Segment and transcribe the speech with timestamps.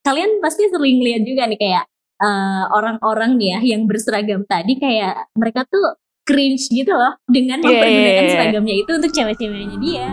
[0.00, 1.84] kalian pasti sering lihat juga nih kayak
[2.18, 7.66] eh, orang-orang nih ya yang berseragam tadi kayak mereka tuh cringe gitu loh dengan Iya,
[7.66, 8.32] iya, mempergunakan iya.
[8.32, 10.06] seragamnya itu untuk cewek-ceweknya dia.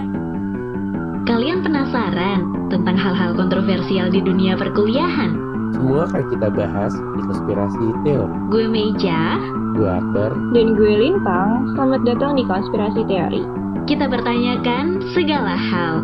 [1.23, 2.39] Kalian penasaran
[2.71, 5.35] tentang hal-hal kontroversial di dunia perkuliahan?
[5.75, 8.35] Semua akan kita bahas di konspirasi teori.
[8.47, 9.35] Gue Meja,
[9.75, 13.43] Gue Akbar, Dan gue Lintang, selamat datang di Konspirasi Teori.
[13.83, 16.03] kita bertanyakan segala hal.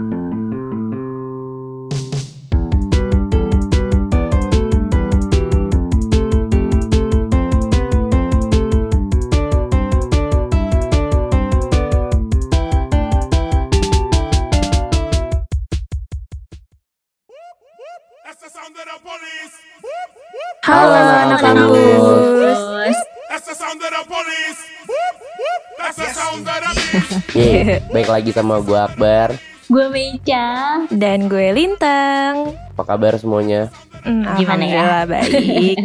[27.34, 29.34] Yeay, baik lagi sama gue Akbar.
[29.64, 30.46] gue Meja.
[30.88, 32.54] Dan gue Lintang.
[32.74, 33.74] Apa kabar semuanya?
[34.04, 34.82] Hmm, Gimana ya?
[34.84, 35.78] Alhamdulillah baik.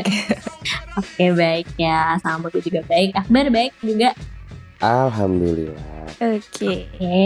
[0.98, 3.15] Oke baik ya, sama gue juga baik.
[3.15, 4.10] Akbar baik juga.
[4.79, 6.10] Alhamdulillah.
[6.19, 6.88] Oke.
[6.91, 7.19] Oke.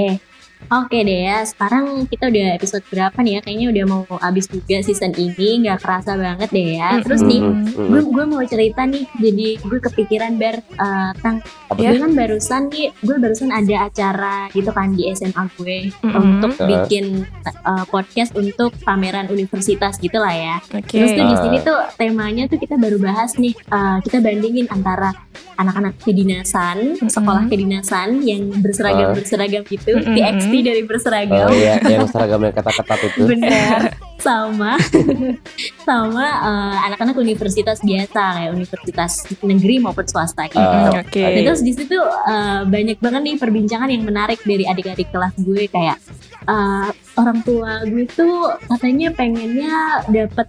[0.71, 3.41] Oke deh ya, sekarang kita udah episode berapa nih ya?
[3.45, 7.03] Kayaknya udah mau habis juga season ini, nggak kerasa banget deh ya.
[7.03, 7.41] Terus nih,
[7.75, 12.89] gue gue mau cerita nih, jadi gue kepikiran ber eh, tang gue kan barusan nih,
[13.01, 16.13] gue barusan ada acara gitu kan di SMA gue Mm-mm.
[16.15, 16.69] untuk Heeh.
[16.69, 17.05] bikin
[17.49, 20.57] eh, podcast untuk pameran universitas gitu lah ya.
[20.73, 21.01] Oke.
[21.01, 25.13] Terus tuh di sini tuh temanya tuh kita baru bahas nih, eh, kita bandingin antara
[25.57, 27.11] anak-anak kedinasan, Mm-mm.
[27.11, 30.15] sekolah kedinasan yang berseragam berseragam gitu, Mm-mm.
[30.17, 33.23] TXT dari berseragam, Oh iya, yang seragamnya ketat-ketat itu.
[33.33, 34.79] bener, sama
[35.89, 40.63] sama eh, anak-anak universitas biasa kayak universitas negeri maupun swasta gitu.
[40.63, 41.19] Ah, Oke.
[41.19, 45.67] Dan terus di situ eh, banyak banget nih perbincangan yang menarik dari adik-adik kelas gue
[45.67, 45.99] kayak
[46.47, 50.47] eh, orang tua gue tuh katanya pengennya dapet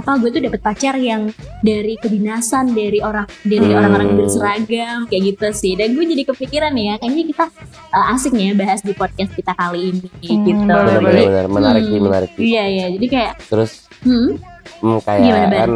[0.00, 1.28] apa gue tuh dapet pacar yang
[1.60, 3.76] dari kedinasan dari orang dari Hmm.
[3.76, 7.46] orang-orang berseragam kayak gitu sih dan gue jadi kepikiran ya kayaknya kita
[7.90, 10.94] eh, asik nih ya bahas di podcast kita kali ini Hmm, gitu boleh.
[10.96, 12.06] Benar-benar menarik sih, Hmm.
[12.06, 12.42] menarik sih.
[12.46, 14.28] iya iya jadi kayak Terus hmm,
[14.80, 15.70] hmm, kayak Gimana, kan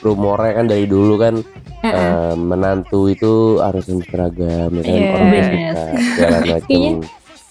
[0.00, 1.34] rumornya kan dari dulu kan
[1.82, 1.92] eh, eh.
[1.92, 5.10] eh, menantu itu harus berseragam, ya kan Iya.
[5.10, 5.44] orang Bener.
[5.44, 6.94] suka segala macam.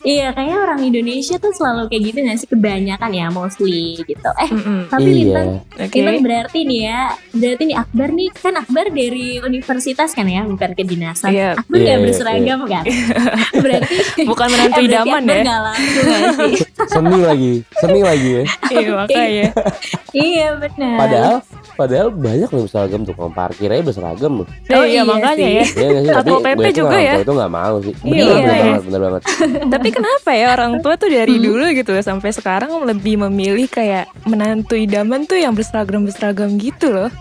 [0.01, 4.49] Iya kayaknya orang Indonesia tuh selalu kayak gitu nggak sih kebanyakan ya mostly gitu eh
[4.49, 4.79] Mm-mm.
[4.87, 5.13] tapi Iya.
[5.13, 5.93] Lintang Oke.
[5.95, 7.01] Lintang berarti nih ya
[7.31, 11.49] berarti nih Akbar nih kan Akbar dari universitas kan ya bukan kedinasan Iya.
[11.55, 12.83] Akbar Iya, nggak iya, berseragam kan
[13.63, 13.95] berarti
[14.31, 15.43] Bukan menantu eh, berarti idaman Akbar ya.
[15.43, 16.55] nggak langsung sih
[16.91, 18.43] Seni lagi, seni lagi ya.
[18.67, 19.47] Iya makanya.
[20.11, 21.35] iya benar Padahal
[21.73, 24.47] padahal banyak loh berseragam tukang parkir aja berseragam loh.
[24.69, 25.43] Oh, iya iya makanya sih.
[25.51, 25.63] ya.
[25.63, 26.13] Iya sih?
[26.13, 27.13] Tapi PP juga ya.
[27.17, 27.93] itu nggak mau sih.
[28.01, 28.61] Iya, Bener, bener iya.
[28.61, 29.21] banget, bener banget.
[29.73, 31.43] Tapi kenapa ya orang tua tuh dari Hmm.
[31.43, 37.11] dulu gitu sampai sekarang lebih memilih kayak menantu idaman tuh yang berseragam-berseragam gitu loh.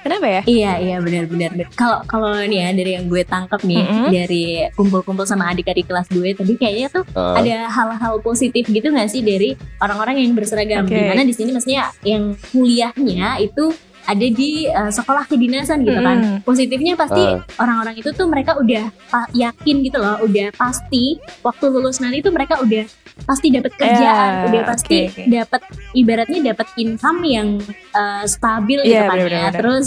[0.00, 0.42] Kenapa ya?
[0.44, 1.56] Iya iya benar-benar.
[1.72, 4.08] Kalau kalau nih ya dari yang gue tangkap nih Mm-mm.
[4.10, 7.34] dari kumpul-kumpul sama adik-adik kelas gue tadi kayaknya tuh Heeh.
[7.34, 10.84] ada hal-hal positif gitu nggak sih dari orang-orang yang berseragam?
[10.84, 10.92] Oke.
[10.94, 13.72] Di mana di sini maksudnya yang kuliahnya itu
[14.02, 16.16] ada di uh, sekolah kedinasan gitu kan.
[16.18, 16.36] Mm-mm.
[16.40, 17.44] Positifnya pasti Ah.
[17.56, 22.30] orang-orang itu tuh mereka udah pa- yakin gitu loh, udah pasti waktu lulus nanti tuh
[22.30, 22.84] mereka udah
[23.20, 25.22] pasti dapat kerjaan, Ya, udah pasti oke, oke.
[25.28, 25.62] dapat
[25.92, 27.48] ibaratnya dapat income yang
[27.92, 29.22] uh, stabil gitu Iya, kan ya.
[29.22, 29.52] benar-benar.
[29.54, 29.86] Terus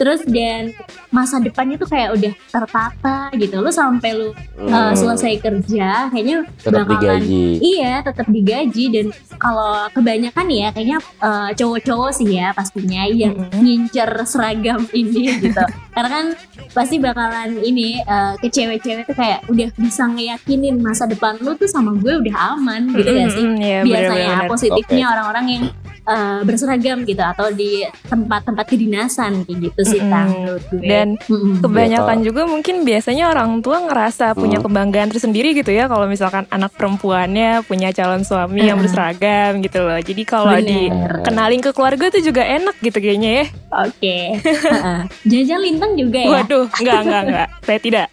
[0.00, 0.72] terus dan
[1.08, 3.60] masa depannya tuh kayak udah tertata gitu.
[3.60, 4.96] Lu sampai lu uh, Hmm.
[4.96, 7.44] selesai kerja kayaknya tetap bakalan digaji.
[7.60, 9.06] Iya, tetap digaji dan
[9.36, 13.56] kalau kebanyakan ya kayaknya eh, cowok-cowok sih ya pastinya yang Mm-mm.
[13.56, 15.60] ngincer seragam ini gitu.
[15.90, 16.24] Karena kan
[16.70, 21.66] pasti bakalan ini eh, ke cewek-cewek tuh kayak udah bisa ngeyakinin masa depan lu tuh
[21.66, 23.44] sama gue udah aman gitu gak sih?
[23.44, 24.48] Mm-mm, iya, Biasanya benar-benar.
[24.48, 25.64] positifnya orang-orang yang
[26.10, 30.10] eh, berseragam gitu atau di tempat-tempat kedinasan kayak gitu sih Mm-mm.
[30.10, 30.82] Tang, menurut gue.
[30.82, 31.54] Dan Mm-mm.
[31.60, 34.66] kebanyakan Iya, juga mungkin biasanya orang tua ngerasa punya Hmm.
[34.66, 38.84] kebanggaan tersendiri gitu ya kalau misalkan anak perempuannya punya calon suami yang Mm.
[38.84, 39.96] berseragam gitu loh.
[39.96, 43.46] Jadi kalau dikenalin ke keluarga tuh juga enak gitu kayaknya ya.
[43.80, 44.16] Oke.
[44.42, 45.00] Heeh.
[45.22, 46.30] Jajan lintang juga ya?
[46.40, 47.48] Waduh, enggak enggak enggak.
[47.62, 48.06] Saya tidak.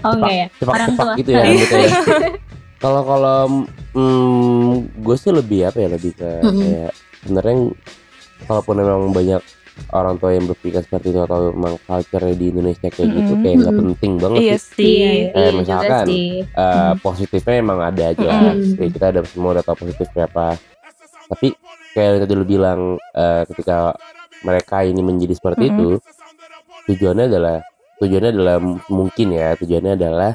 [0.00, 0.46] Oh enggak ya?
[0.62, 1.12] Orang tua.
[1.16, 1.88] gitu ya rambutnya.
[2.80, 3.38] Kalau kalau
[3.92, 6.60] hmm, gue sih lebih apa ya lebih ke Mm-mm.
[6.64, 7.56] kayak sebenarnya
[8.42, 9.42] kalaupun memang banyak
[9.90, 13.42] orang tua yang berpikir seperti itu atau memang culture di Indonesia kayak gitu Mm-mm.
[13.42, 13.82] kayak nggak Mm-mm.
[13.86, 14.84] penting banget Iya sih.
[14.92, 16.28] Iya, Eh, iya juga misalkan, sih.
[16.44, 18.56] Eh, positifnya emang ada jelas.
[18.56, 18.76] Mm-mm.
[18.76, 20.48] Kayak kita ada semua udah tahu positifnya apa.
[21.28, 21.46] Tapi
[21.90, 22.80] kayak yang tadi lu bilang
[23.14, 23.76] eh, ketika
[24.40, 25.72] mereka ini menjadi seperti Mm-mm.
[25.72, 25.88] itu,
[26.86, 27.56] tujuannya adalah
[27.98, 28.56] tujuannya adalah
[28.88, 30.32] mungkin ya tujuannya adalah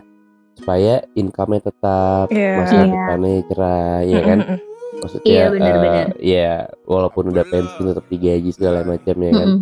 [0.56, 2.52] supaya income-nya tetap Iya.
[2.56, 2.86] masa Iya.
[2.88, 4.58] depannya cerah ya kan Mm-mm.
[5.02, 6.52] Maksudnya Iya, eh, ya
[6.88, 9.62] walaupun udah pensiun tetap digaji segala macam ya kan Mm-mm.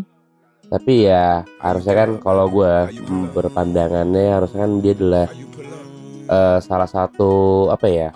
[0.70, 2.74] tapi ya harusnya kan kalau gue
[3.34, 5.28] berpandangannya harusnya kan dia adalah
[6.30, 7.32] eh, salah satu
[7.70, 8.10] apa ya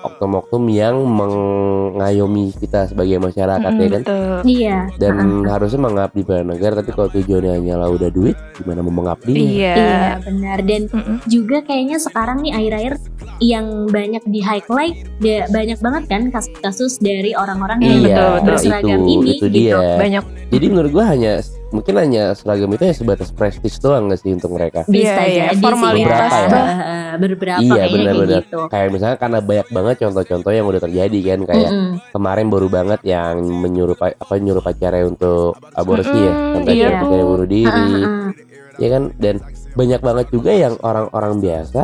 [0.00, 4.38] oknum-oknum yang mengayomi kita sebagai masyarakat ya Mm-mm, kan betul.
[4.44, 4.78] Iya.
[4.96, 5.14] dan
[5.44, 9.74] harusnya mengabdi pada negara tapi kalau tujuannya hanyalah udah duit gimana mau mengabdi Iya.
[9.74, 11.16] Iya benar dan Mm-mm.
[11.26, 12.94] juga kayaknya sekarang nih akhir-akhir
[13.38, 18.46] yang banyak di highlight da- banyak banget kan kasus-kasus dari orang-orang yang iya betul, betul.
[18.46, 19.46] berseragam itu ini itu gitu.
[19.48, 21.32] dia Banyak jadi menurut gua hanya
[21.68, 25.44] mungkin hanya seragam itu ya sebatas prestis doang gak sih untuk mereka Bisa Iya, iya,
[25.50, 26.62] jadi formalitas sih ya.
[26.64, 28.40] Eh, beberapa Iya, kayaknya kayak benar-benar.
[28.40, 28.58] gitu.
[28.66, 31.92] kayak misalnya karena banyak banget contoh-contoh yang udah terjadi kan kayak Mm-mm.
[32.10, 36.86] kemarin baru banget yang menyuruh pa- apa nyuruh pacarnya untuk aborsi ya Mm-mm, sampai iya
[36.86, 36.96] tuh.
[36.98, 38.30] pacarnya bunuh diri Ah, ah, ah.
[38.74, 39.34] ya kan dan
[39.70, 41.82] banyak banget juga yang orang-orang biasa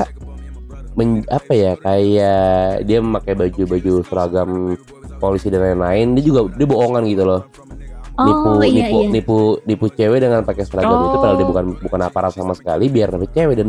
[0.94, 2.42] men- apa ya kayak
[2.82, 4.50] dia memakai baju-baju seragam
[5.16, 7.42] polisi dan lain-lain dia juga dia bohongan gitu loh
[8.16, 9.08] Oh nipu iya nipu iya.
[9.10, 11.50] nipu nipu cewek dengan pakai seragam itu padahal dia Oh.
[11.50, 13.68] bukan bukan aparat sama sekali biar dapet cewek dan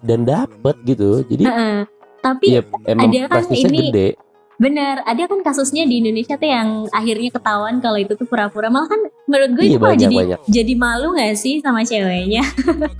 [0.00, 1.78] dan dapet gitu jadi Heeh.
[2.18, 4.08] Tapi ya emang ada kan ini- gede
[4.54, 8.86] bener ada kan kasusnya di Indonesia tuh yang akhirnya ketahuan kalau itu tuh pura-pura malah
[8.86, 10.40] kan menurut gue Iya, itu banyak, jadi banyak.
[10.46, 12.42] jadi malu gak sih sama ceweknya?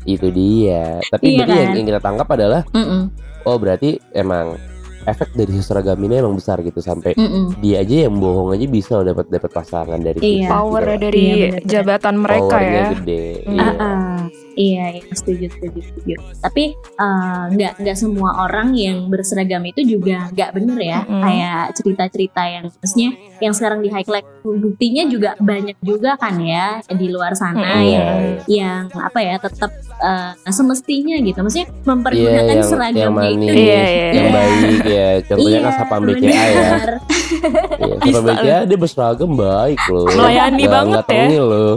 [0.04, 1.76] itu dia tapi Iya berarti yang, kan?
[1.76, 3.02] yang kita tangkap adalah Mm-mm,
[3.44, 4.58] oh berarti emang
[5.04, 7.56] efek dari seragam ini emang besar gitu sampai mm-mm.
[7.58, 10.48] dia aja yang bohong aja bisa loh dapat dapat pasangan dari Iya.
[10.48, 11.00] power gitu.
[11.00, 12.86] dari Iya, jabatan mereka Powernya ya.
[12.94, 13.54] gede Hmm.
[13.54, 13.62] iya.
[13.62, 14.16] Ah, ah.
[14.54, 16.14] Iya, iya, setuju, setuju, setuju.
[16.38, 21.00] Tapi eh, nggak nggak semua orang yang berseragam itu juga nggak bener ya.
[21.02, 21.22] Mm-mm.
[21.22, 27.10] Kayak cerita-cerita yang maksudnya yang sekarang di highlight buktinya juga banyak juga kan ya di
[27.10, 27.82] luar sana Mm-mm.
[27.82, 28.06] yang Iya,
[28.46, 29.70] yang apa ya tetap
[30.00, 31.38] eh, semestinya gitu.
[31.40, 33.58] Maksudnya Iya, mempergunakan yang, yang seragamnya manis, itu.
[33.58, 34.08] Iya, iya.
[34.12, 34.34] yang Iya.
[34.34, 35.08] baik ya.
[35.28, 36.44] Contohnya kan Sapam BCA ya.
[36.44, 40.06] Iya, Sapam BCA dia berseragam baik loh.
[40.08, 41.42] Melayani banget nggak ya.
[41.42, 41.74] loh.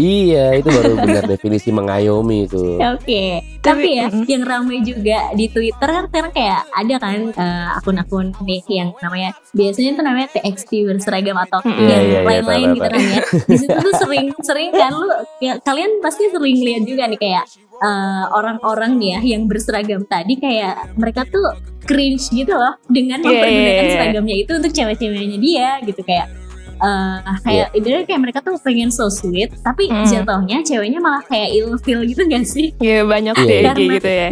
[0.00, 2.80] Iya, itu baru benar definisi mengayomi itu.
[2.96, 4.24] Oke, Tapi, tapi ya mm-mm.
[4.24, 9.36] yang ramai juga di Twitter kan sekarang kayak ada kan eh, akun-akun nih yang namanya
[9.52, 11.76] biasanya tuh namanya TXT berseragam atau Mm-mm.
[11.84, 13.20] yang Iya, iya, iya, lain-lain tahu, gitu kan ya.
[13.52, 15.08] Di situ tuh sering sering kan lu
[15.44, 17.44] ya, kalian pasti sering lihat juga nih kayak
[17.84, 21.44] eh, orang-orang nih ya yang berseragam tadi kayak mereka tuh
[21.84, 23.92] cringe gitu loh dengan mempergunakan iya, iya.
[23.92, 26.39] seragamnya itu untuk cewek-ceweknya dia gitu kayak
[26.80, 30.06] eh kayak ibaratnya kayak mereka tuh pengen so sweet tapi Mm.
[30.06, 33.70] jatuhnya ceweknya malah kayak ilfeel gitu gak sih Iya banyak Iya, deh iya.
[33.70, 34.28] kayak gitu ya.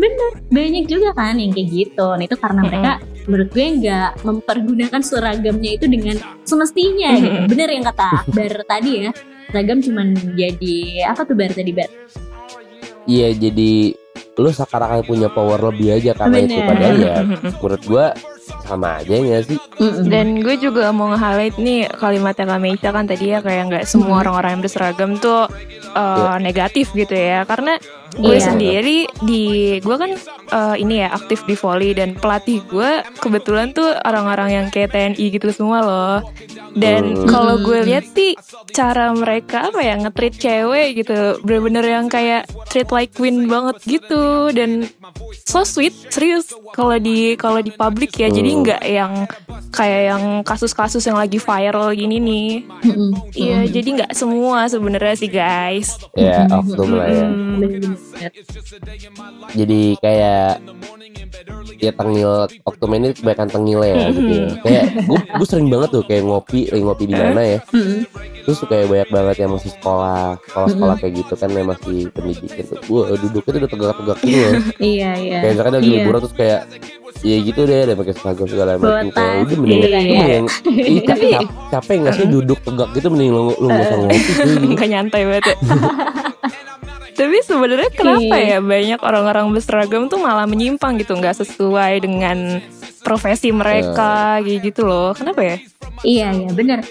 [0.49, 2.71] banyak juga kan yang kayak gitu nah itu karena Mm-mm.
[2.71, 2.93] mereka
[3.29, 7.49] menurut gue nggak mempergunakan seragamnya itu dengan semestinya gitu Mm-mm.
[7.49, 9.11] bener yang kata Bar tadi ya
[9.47, 11.91] seragam cuman jadi apa tuh Bar tadi Bar
[13.05, 13.97] Iya, jadi
[14.37, 16.69] lu sekarang punya power lebih aja karena itu Bener.
[16.69, 17.51] padahal ya Mm-mm.
[17.53, 18.07] menurut gua
[18.65, 19.59] sama aja nggak sih?
[20.09, 24.25] Dan gue juga mau nge-highlight nih kalimatnya Kak Meisha kan tadi ya kayak nggak semua
[24.25, 25.47] orang-orang yang berseragam tuh
[25.95, 27.45] uh, negatif gitu ya.
[27.45, 27.77] Karena
[28.11, 28.45] gue Iya.
[28.47, 29.45] sendiri di
[29.79, 30.11] gue kan
[30.49, 35.25] uh, ini ya aktif di volley dan pelatih gue kebetulan tuh orang-orang yang kayak TNI
[35.31, 36.19] gitu semua loh.
[36.71, 37.27] Dan Hmm.
[37.27, 37.87] kalau gue Mhm.
[37.87, 38.33] lihat sih
[38.71, 44.25] cara mereka apa ya nge-treat cewek gitu bener-bener yang kayak treat like queen banget gitu
[44.51, 44.87] dan
[45.43, 48.61] so sweet serius kalau di kalau di publik ya jadi Hmm.
[48.63, 49.13] nggak yang
[49.71, 52.49] kayak yang kasus-kasus yang lagi viral gini nih
[52.83, 53.11] Mm-mm.
[53.33, 56.53] Iya jadi nggak semua sebenarnya sih guys Ya, Mhm.
[56.55, 57.27] oknum lah ya.
[59.51, 60.61] Jadi kayak
[61.79, 62.33] ya tengil
[62.65, 64.49] oknum ini kebanyakan tengil ya gitu ya.
[64.61, 67.59] Kayak gue gue sering banget tuh kayak ngopi, lagi ngopi di mana ya.
[67.71, 68.01] Mm-mm.
[68.43, 72.79] Terus kayak banyak banget yang masih sekolah, sekolah-sekolah kayak gitu kan yang masih pendidikan tuh.
[72.83, 74.53] Gue duduknya tuh udah tegak-tegak gitu loh.
[74.93, 75.95] iya iya Kayak misalkan lagi Iya.
[75.95, 76.61] liburan terus kayak
[77.19, 79.09] ya gitu deh, ada pakai seragam segala macam.
[79.11, 79.99] Kayak udah mending, iya.
[79.99, 80.45] lu mending
[80.89, 84.19] Ih, cap, cap- capek nggak sih duduk tegak gitu mending lu lu nggak usah ngopi
[84.33, 84.55] cuy.
[84.75, 85.57] nggak nyantai banget ya.
[87.19, 92.63] Tapi sebenarnya kenapa ya banyak orang-orang berseragam tuh malah menyimpang gitu nggak sesuai dengan
[93.03, 95.11] profesi mereka kayak gitu loh.
[95.19, 95.57] Kenapa ya?
[96.07, 96.87] Iya iya bener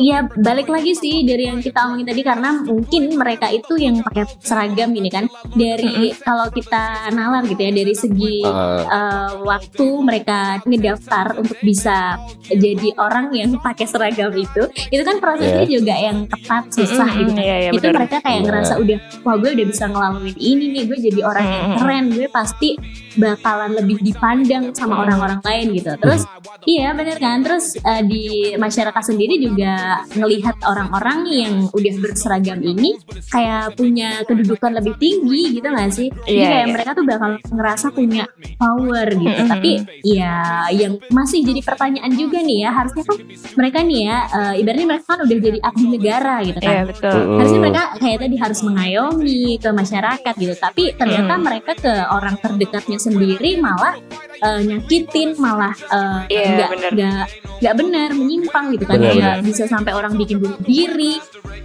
[0.00, 4.24] Iya balik lagi sih dari yang kita omongin tadi karena mungkin mereka itu yang pakai
[4.40, 5.28] seragam gini kan.
[5.52, 8.80] Dari kalau kita nalar gitu ya dari segi Ah.
[8.80, 12.16] eh, waktu mereka ngedaftar untuk bisa
[12.48, 17.44] jadi orang yang pakai seragam itu itu kan prosesnya juga yang tepat susah gitu kan.
[17.44, 18.46] iya, iya, itu mereka kayak Iya.
[18.48, 22.26] ngerasa udah wah gue udah bisa ngelaluin ini nih gue jadi orang yang keren gue
[22.32, 22.68] pasti
[23.10, 25.92] bakalan lebih dipandang sama orang-orang lain gitu.
[25.98, 26.24] Terus
[26.62, 27.40] Iya bener kan.
[27.40, 32.96] Terus eh, di masyarakat sendiri juga ngelihat orang-orang yang udah berseragam ini
[33.28, 36.08] kayak punya kedudukan lebih tinggi gitu gak sih?
[36.10, 36.72] Jadi Iya, kayak iya.
[36.72, 38.24] mereka tuh bakal ngerasa punya
[38.56, 39.30] power gitu.
[39.36, 39.48] Mm-mm.
[39.48, 40.34] Tapi ya
[40.70, 43.16] yang masih jadi pertanyaan juga nih ya, harusnya kan
[43.54, 46.70] mereka nih ya, eh, ibaratnya mereka kan udah jadi abdi negara gitu kan.
[46.70, 47.18] Iya betul.
[47.36, 50.54] Harusnya mereka kayak tadi harus mengayomi ke masyarakat gitu.
[50.54, 51.42] Tapi ternyata Mm.
[51.42, 53.94] mereka ke orang terdekatnya sendiri malah
[54.40, 56.90] eh, nyakitin, malah eh, Iya, nggak bener.
[56.96, 57.24] nggak
[57.60, 58.96] nggak benar, menyimpang gitu kan.
[58.96, 61.16] Bener, Kayak bisa sampai orang bikin bunuh diri.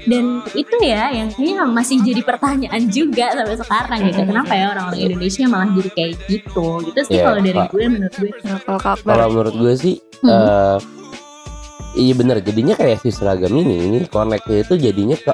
[0.05, 4.21] Dan itu ya yang kayaknya masih jadi pertanyaan juga sampai sekarang gitu.
[4.21, 4.27] Mm.
[4.29, 6.67] Kenapa ya orang-orang Indonesia malah jadi kayak gitu?
[6.85, 7.69] Gitu sih Iya, kalau dari Pak.
[7.69, 8.29] gue menurut gue.
[9.01, 10.31] Kalau menurut gue sih Hmm.
[10.31, 10.77] eh
[11.95, 15.33] iya bener jadinya kayak si seragam ini ini connectnya itu jadinya ke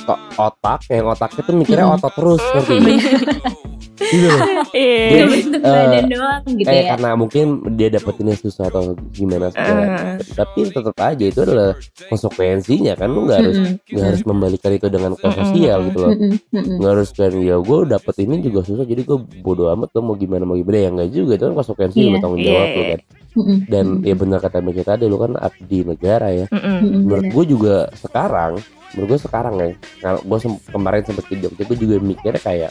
[0.00, 1.96] ke otak yang otaknya tuh mikirnya Hmm.
[1.96, 2.76] otot terus ngerti
[4.00, 4.40] gitu loh.
[4.76, 5.22] iya.
[5.28, 6.90] Bentuk eh, badan doang gitu kayak ya.
[6.96, 9.82] karena mungkin dia dapetinnya susah atau gimana segala.
[9.84, 10.16] Eh.
[10.32, 11.70] tapi tetap aja itu adalah
[12.08, 13.08] konsekuensinya kan.
[13.12, 16.12] Lu nggak harus nggak harus membalikan itu dengan ke sosial gitu loh.
[16.52, 20.16] Nggak harus kan ya gue dapet ini juga susah jadi gue bodo amat lo mau
[20.16, 20.78] gimana mau gimana.
[20.80, 22.10] Ya nggak juga itu kan konsekuensi Iya.
[22.10, 22.90] lu tanggung jawab Iya, lu iya.
[22.90, 23.00] kan.
[23.70, 26.46] Dan ya benar kata Meja tadi lu kan abdi negara ya.
[26.82, 28.58] Menurut gue juga sekarang
[28.90, 29.70] menurut gue sekarang ya
[30.00, 32.70] kalau gue sem- kemarin sempet ke Jogja gue juga mikirnya kayak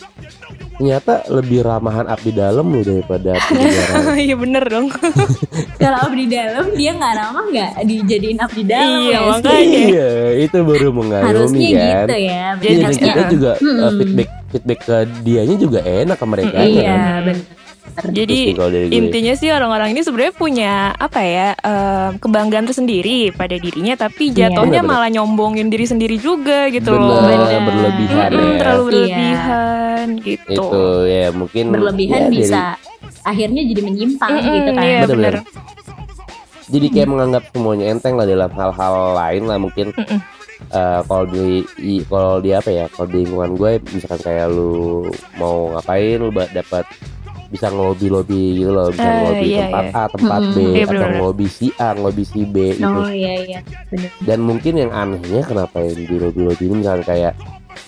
[0.74, 4.88] ternyata lebih ramahan abdi dalam lu daripada abdi negara Iya bener dong.
[5.82, 9.80] Kalau abdi dalam dia nggak ramah nggak dijadiin abdi dalam Iya, ya makanya.
[9.86, 10.10] iya
[10.40, 13.80] itu baru mengayomi harusnya kan gitu ya Iya, Jadi harusnya kita juga Mm-mm.
[13.82, 17.22] uh, feedback feedback ke dianya juga enak ke mereka iya kan?
[17.24, 17.59] benar
[18.00, 18.55] Jadi
[18.89, 24.48] intinya sih orang-orang ini sebenarnya punya apa ya em, kebanggaan tersendiri pada dirinya, tapi Iya.
[24.48, 24.96] jatuhnya Bener-bener.
[24.96, 27.19] malah nyombongin diri sendiri juga gitu loh.
[27.19, 27.62] bener, Bener.
[27.65, 28.88] berlebihan Mm-mm, ya terlalu Iya.
[28.88, 30.53] berlebihan gitu.
[30.53, 32.62] itu ya mungkin berlebihan ya, bisa
[33.22, 35.34] akhirnya jadi menyimpang Mm-mm, gitu kan Iya Bener-bener.
[35.39, 35.67] bener.
[36.69, 40.19] jadi kayak menganggap semuanya enteng lah dalam hal-hal lain lah mungkin Mm-mm.
[40.69, 41.65] eh, kalau di
[42.05, 45.03] kalau di apa ya kalau di lingkungan gue misalkan kayak lu
[45.36, 46.86] mau ngapain lu dapat
[47.50, 49.98] bisa ngelobi lobi gitu loh bisa ngelobi iya, tempat iya.
[49.98, 53.60] A tempat B Iya, atau ngelobi si A ngelobi si B oh iya iya.
[53.89, 57.34] Benar dan mungkin yang anehnya kenapa yang di lobby lobby ini misalkan kayak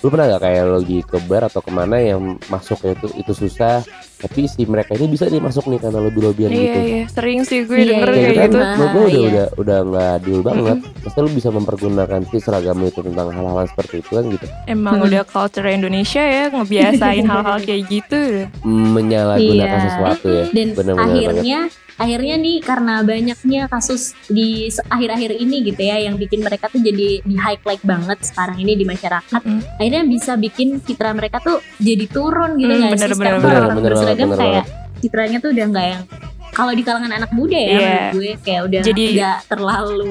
[0.02, 3.86] lu pernah gak kayak lagi ke bar atau ke mana yang masuknya itu itu susah
[4.22, 7.40] tapi si mereka ini bisa nih masuk nih karena lobby lobbyan Iya gitu iya sering
[7.42, 8.56] sih gue Iya, denger iya, kayak Ya kan, gitu.
[8.56, 9.26] Nah, gue udah, iya.
[9.26, 10.76] udah udah nggak adil banget.
[11.02, 15.06] Pasti lu bisa mempergunakan si seragam itu tentang hal-hal seperti itu kan gitu, Emang Hmm.
[15.06, 18.22] udah culture Indonesia ya ngebiasain hal-hal kayak gitu.
[18.62, 19.84] menyalahgunakan Iya.
[19.84, 20.44] sesuatu ya.
[20.48, 21.16] dan Bener-bener banget.
[21.18, 21.60] akhirnya
[21.94, 27.20] akhirnya nih karena banyaknya kasus di akhir-akhir ini gitu ya yang bikin mereka tuh jadi
[27.20, 29.60] di highlight banget sekarang ini di masyarakat Mm.
[29.76, 33.70] akhirnya bisa bikin citra mereka tuh jadi turun gitu nggak sih bener, sekarang bener, orang
[33.74, 34.64] bener berseragam banget, bener kayak
[34.98, 36.02] citranya tuh udah nggak yang
[36.50, 37.78] kalau di kalangan anak muda ya Iya.
[37.78, 40.10] menurut gue kayak udah Jadi- nggak terlalu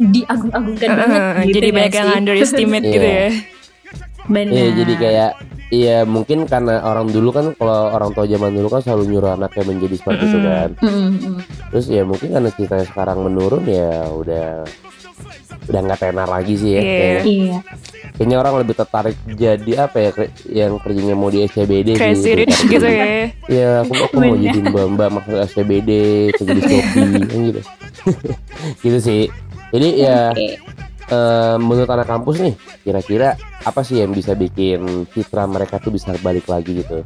[0.00, 2.92] diagung-agungkan banget Heeh, gitu jadi banyak yang underestimate Iya.
[2.92, 3.28] gitu ya.
[4.26, 4.52] Benar.
[4.52, 5.30] Iya jadi kayak
[5.70, 9.62] Iya mungkin karena orang dulu kan kalau orang tua zaman dulu kan selalu nyuruh anaknya
[9.64, 10.70] menjadi seperti itu kan.
[10.82, 11.10] Mm.
[11.70, 14.66] Terus ya mungkin karena ceritanya sekarang menurun ya udah
[15.62, 16.80] udah nggak tenar lagi sih ya.
[16.80, 16.90] Iya.
[16.90, 17.56] Kayaknya, Iya.
[18.10, 20.10] kayaknya orang lebih tertarik jadi apa ya
[20.50, 22.02] yang kerjanya mau di SCBD sih.
[22.02, 23.06] Crazy rich daripada gitu jadi- ya.
[23.46, 25.90] Iya, aku, aku mau jadi mbak-mbak masuk SCBD,
[26.34, 26.82] kerja di Shopee,
[27.30, 27.60] kan gitu.
[28.82, 29.22] gitu sih.
[29.70, 30.58] Jadi ya Oke.
[31.10, 32.54] Eh, menurut anak kampus nih,
[32.86, 33.34] kira-kira
[33.66, 37.02] apa sih yang bisa bikin citra mereka tuh bisa balik lagi gitu?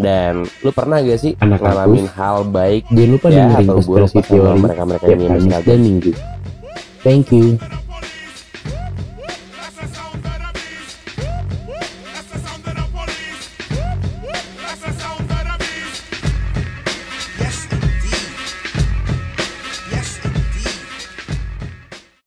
[0.00, 4.08] Dan lu pernah gak sih Anak ngalamin hal baik Jangan lupa ya dengerin atau buruk
[4.08, 6.12] konspirasi teori mereka-mereka tiap ini dan Minggu.
[7.04, 7.46] Thank you.